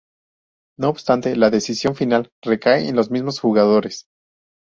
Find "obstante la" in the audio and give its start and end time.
0.89-1.51